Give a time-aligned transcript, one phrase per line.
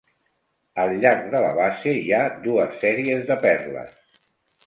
[0.83, 4.19] Al llarg de la base hi ha dues sèries de perles.